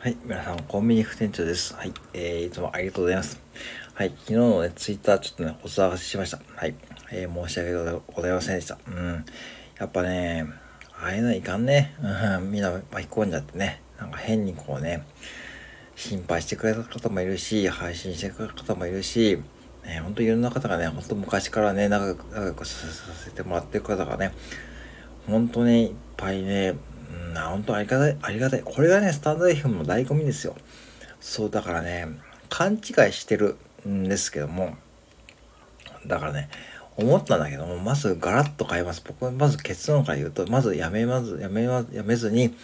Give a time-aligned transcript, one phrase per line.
[0.00, 1.74] はい、皆さん、コンビニ副店長です。
[1.74, 3.40] はい、えー、いつもありがとうございます。
[3.94, 6.38] はい、昨日のね、ツイッターちょっとね、お騒がせしました。
[6.54, 6.76] はい、
[7.10, 8.78] えー、申し訳ございませんでした。
[8.86, 9.24] うん、
[9.76, 10.46] やっぱね、
[11.02, 11.96] ああいうのいかんね。
[12.00, 15.04] うん、みんな巻き込んじゃってね、なんか変にこうね、
[15.96, 19.42] 心配してくれた方もいるし、配信してくれた方もいるし、
[19.84, 22.86] ね、本当いろんな方がね、本当昔からね、長く、長くさ
[23.24, 24.32] せてもらってる方がね、
[25.26, 26.76] 本当にいっぱいね、
[27.44, 28.62] うん、本当ありがたい、ありがたい。
[28.64, 30.56] これがね、スタンド FM の醍醐味ですよ。
[31.20, 32.08] そう、だからね、
[32.48, 32.80] 勘違い
[33.12, 33.56] してる
[33.86, 34.76] んですけども、
[36.06, 36.48] だからね、
[36.96, 39.02] 思ったんだけども、まずガラッと変えます。
[39.06, 42.54] 僕はまず結論から言うと、まずやめまず、やめま、やめずに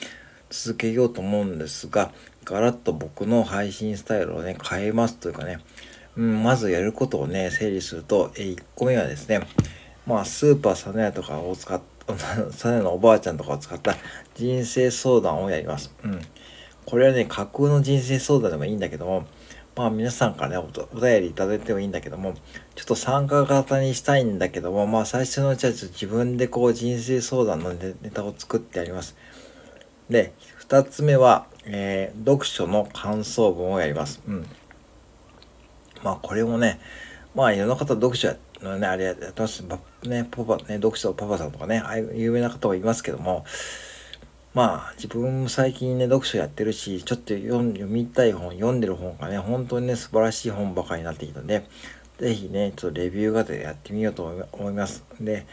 [0.51, 2.13] 続けようと思うんですが、
[2.45, 5.61] ガラッと僕の配信スタイルをね、変えますというかね、
[6.17, 9.47] うん、まずやることをね、整理すると、え1個目はですね、
[10.07, 11.94] まあ、スーパーサネヤとかを使って、
[12.53, 13.97] サネのおばあちゃんとかを使った
[14.35, 15.95] 人生相談をやります。
[16.05, 16.21] うん。
[16.85, 19.27] これはね、架空の人生相談でもいいんだけども、
[19.77, 22.35] まあ皆さんからねお、便りいただいてもいいんだけども、
[22.75, 29.17] ちょっと参加型にしたいんだけども、まあ最初のうちはちょっと自分でこう人生相談のネタを作ってやります。
[30.11, 34.23] で、二つ目は、えー、読書の感想文をやります。
[34.29, 34.47] うん。
[36.03, 36.79] まあこれもね、
[37.35, 38.39] まあいろんな方読書やの
[38.79, 39.63] ね、あれやってます。
[40.05, 43.45] ね、パパ、ね、読書パパさんとかね、ああいう有名な方もいますけども、
[44.55, 51.65] まあ自分も最近ね、読書やってるし、ちょっと読みたい本、読んでる本がね、本当にね、素晴らしい本ばかりになってきたんで、
[52.19, 55.05] ぜひね、ちょっとレビュー型でやってみようと思います。
[55.21, 55.47] で、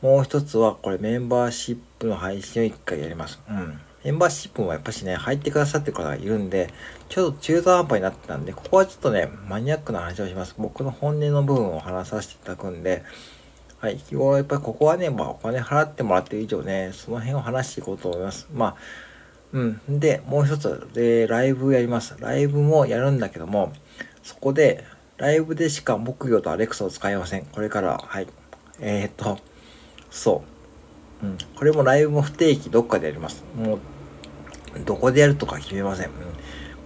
[0.00, 3.40] もう一つは、これメンバーシップの配信を一回やります。
[3.48, 3.80] うん。
[4.06, 6.72] メンバーシップもやっぱしね、入ってくださってる方がいるんで、
[7.08, 10.54] ちょっと中途半端になってたんで、ここはちょっとね、マニアックな話をします。
[10.58, 13.02] 僕の本音の部分を話させていただくんで、
[13.80, 18.46] はい、日頃やっぱりここはね、まあお金払ってもらってる以上ね、その辺を話していこうと思います。
[18.54, 18.76] まあ、
[19.52, 19.80] うん。
[19.98, 22.14] で、もう一つ、で、ライブやります。
[22.20, 23.72] ライブもやるんだけども、
[24.22, 24.84] そこで、
[25.16, 27.44] ライブでしか木魚とアレクサを使いません。
[27.46, 28.28] これからは、はい。
[28.78, 29.40] えー、と、
[30.10, 30.44] そ
[31.22, 31.26] う。
[31.26, 31.38] うん。
[31.56, 33.44] これもライブも不定期どっかでやります。
[33.56, 33.78] もう、
[34.84, 36.06] どこでやるとか決めません。
[36.06, 36.12] うん、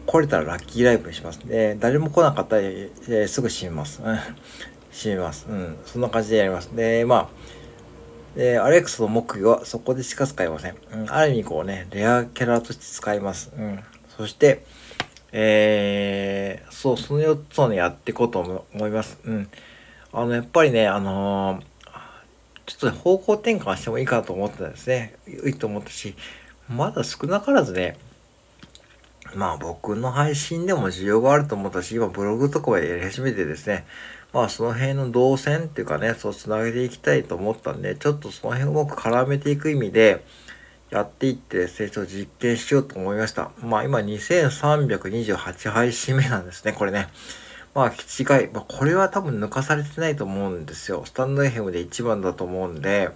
[0.06, 1.38] 来れたらラッキーライブにします。
[1.40, 4.02] で、誰も来なかったら、えー、すぐ閉めます。
[4.92, 5.46] 閉めます。
[5.48, 5.76] うん。
[5.86, 6.74] そんな感じでやります。
[6.74, 10.76] で、まあ、で、アレックサの木魚はそこでしか使いません。
[10.92, 11.12] うん。
[11.12, 13.52] ある意味こうね、レアキャラとして使います。
[13.56, 13.80] うん。
[14.16, 14.64] そして、
[15.32, 19.18] えー、そう、その4つをね、やっていこうと思います。
[19.24, 19.48] うん。
[20.12, 21.62] あの、やっぱりね、あのー、
[22.66, 25.14] ちょっと、方向転換してもいいかなと思ってたんですね。
[25.26, 26.14] いいと思ったし、
[26.70, 27.98] まだ少なからずね、
[29.34, 33.86] まあ僕の配信でも需要があると思ったし、今ブログとかはやり始めてですね、
[34.32, 40.24] まあその辺の動線っていうかね、そう繋げていきたいと思ったんで、ちょっとその辺をうまく絡めていく意味で、
[40.90, 43.50] やっていってですね、ちょっと実験しようと思いました。
[43.62, 47.08] まあ今2328配信目なんですね、これね。
[47.74, 48.50] まあ近い。
[48.52, 51.02] まあこれは多分抜かされてないと思うんですよ。
[51.04, 53.10] スタンド FM で一番だと思うんで、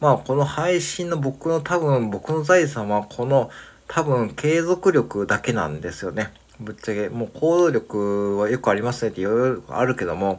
[0.00, 3.50] まあこの配信の僕の多分僕の財産はこの
[3.88, 6.32] 多分継続力だけなんですよね。
[6.60, 10.38] ぶっちゃけもう行動力はよくありますねっていろいろあるけども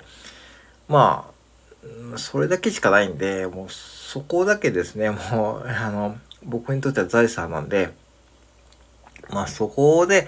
[0.87, 1.29] ま
[2.13, 7.89] あそれだけしかないんでもうそこだけですねもうあの僕にとっては財産なんで
[9.29, 10.27] まあそこで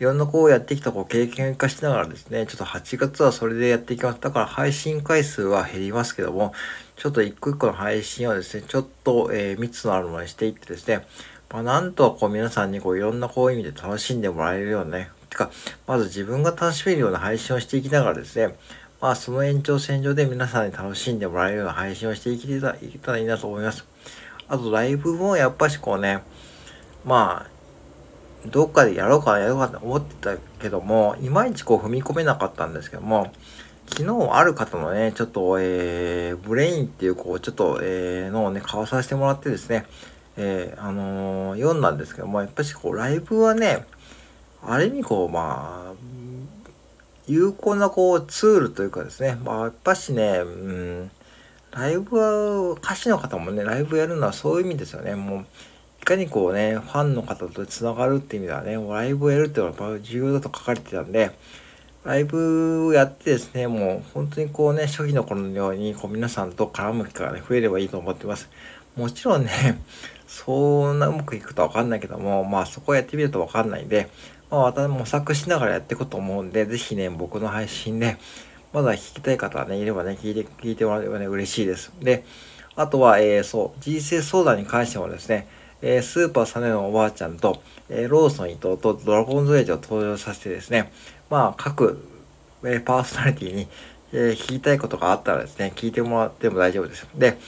[0.00, 4.20] いろんなこうやってきたこう経験を生かしながらですね、ちょっと8月はそれでやっていきます。
[4.20, 6.52] だから配信回数は減りますけども、
[6.98, 11.06] ちょっと一個一個の配信をですね、ちょっと、えー、密のあるものにしていってですね、
[11.48, 15.48] まあなんとこう皆さんにこういろんなこういう意味で楽しんでもらえるようなね、てか、
[15.86, 18.56] まず自分が楽しめるような配信をしていきながらですね、
[19.00, 22.72] まあその延長線上で皆さんに楽しんでもらえるような配信をしていけた
[23.12, 23.86] らいいなと思います。
[24.48, 26.24] あとライブもやっぱしこうね、
[27.04, 33.32] まあどっかでやろうかな、やろうかって思ってたけども、いまいちこう踏み込めなかったんですけども、
[33.90, 39.86] 昨日ある方のね、ちょっと、えー、ブレインっていう、こう、ちょっと、えー、のをね、買わさせてもらってですね、
[40.36, 43.86] えー、あのー、読んだんですけども、やっぱしこう、ライブはね、
[44.62, 45.92] ある意味こう、まあ、
[47.26, 51.10] 有効なこう、ツールというかですね、まあ、やっぱしね、うん、
[51.72, 55.46] ライブは、歌手の方もね、ライブやるのはそういう意味ですよね、もう、
[56.02, 61.32] いかにこうね、ファンの方と繋がるっていう意味ではね、ライブをやるっていうのは重要だと書かれてたんで、
[62.04, 68.48] ライブをやってですね、もう本当にこうね、初期の頃のようにこう皆さんと絡む機会がね、増えればいいと思ってます。
[68.96, 69.80] もちろんね、
[70.26, 74.08] そんなうまくいくとわかんないけども、まあそこをやってみるとわかんないんで、
[74.50, 78.16] まあ私模索しながらやっていくと思うんで、ぜひね、僕の配信で、
[78.72, 81.92] まだ聞きたい方はね、いればね、聞いて、聞いてもらえればね、嬉しいです。
[82.00, 82.24] で、
[82.76, 85.48] あとは、えー、そう、人生相談に関してもですね、
[85.80, 90.92] えー、スーパーサネのおばあちゃんと、えー、ローソン伊藤とドラゴンズエイジを登場させてですね、
[91.30, 92.04] まあ、各、
[92.64, 93.68] えー、パーソナリティに、
[94.12, 97.06] えー、聞きたいことがあったらですね、聞いてもらっても大丈夫です。
[97.14, 97.38] で、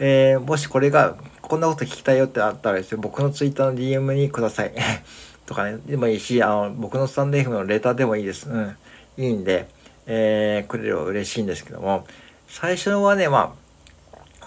[0.00, 4.72] えー、もしこれが、こんなこと聞きたいよってあったらですね、僕のツイッターの DM にください。
[5.46, 8.48] とかね、でもいいし、あの、僕のスタンド F のレターでもいいです。
[8.48, 8.76] うん。
[9.16, 9.68] いいんで、
[10.06, 12.06] えー、くれる嬉しいんですけども、
[12.48, 13.54] 最初はね、ま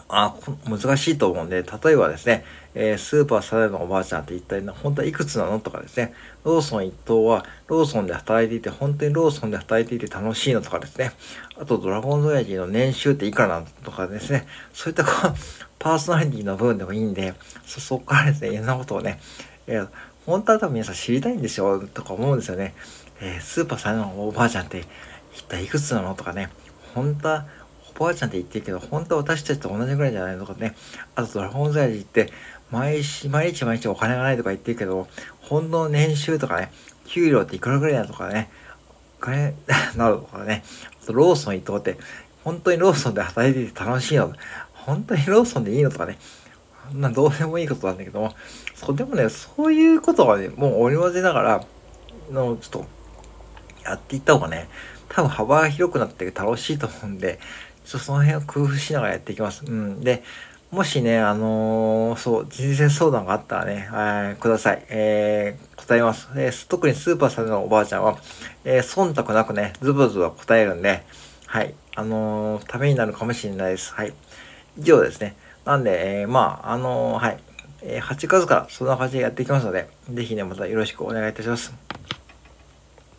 [0.07, 0.35] あ、あ、
[0.69, 6.13] 難しいと思うんで、例えばですね、えー、スーパーサラのおばあちゃんって一体本当はいくつなのとかですね、
[6.43, 11.11] ローソン一等はローソンで働いていて、本当にローソンで働いていて楽しいのとかですね、
[11.59, 15.33] あとドラゴンズ親父の年収っていくらなのとかですね、そういったこう、
[15.79, 17.33] パーソナリティの部分でもいいんで、
[17.65, 19.19] そ、そこからですね、いろんなことをね、
[19.67, 19.87] えー、
[20.25, 22.73] 本当は多分皆さん知りたいんですよ、とか思うんですよね。
[23.19, 24.85] えー、スーパーサラのおばあちゃんって
[25.33, 26.49] 一体いくつなのとかね、
[26.93, 27.45] 本当は
[27.95, 30.75] おばあちゃんって言ってるけど、本当は私たちと同じぐらいじゃないのとかね、
[31.15, 32.31] あとドラゴンズ親父って
[32.71, 35.07] 毎日、毎日毎日お金がないとか言ってるけど、
[35.41, 36.71] 本当の年収とかね、
[37.05, 38.49] 給料っていくらぐらいだとかね、
[39.19, 39.53] お金
[39.95, 40.63] なるとかね、
[41.03, 41.97] あとローソン伊藤って、
[42.43, 44.33] 本当にローソンで働いてて楽しいの
[44.73, 46.17] 本当にローソンでいいのとかね、
[46.89, 48.33] そんなどうでもいいことなんだけども、
[48.73, 51.63] そうでもね、そういうことはね、もう織り交ぜながら、
[52.31, 52.85] の、ちょっと、
[53.83, 54.69] やっていった方がね、
[55.09, 57.39] 多分幅が広くなって楽しいと思うんで、
[57.85, 59.65] ちょっとその辺を工夫しながらやっていきます。
[59.65, 60.01] うん。
[60.01, 60.23] で、
[60.71, 64.85] もしね、あのー、そう、人生相談があったらね、えー、ください。
[64.87, 66.29] えー、答えます。
[66.33, 68.17] えー、特にスーパーさんのおばあちゃんは、
[68.63, 71.03] えー、忖度なくね、ズブズブ答えるんで、
[71.45, 71.75] はい。
[71.93, 73.93] あのー、ためになるかもしれないです。
[73.93, 74.13] はい。
[74.79, 75.35] 以上ですね。
[75.65, 77.39] なんで、えー、まあ、あのー、はい。
[77.81, 81.90] えー、8月からそんな感じでやっていきますので、ぜひね、またよろしくお願いいたします。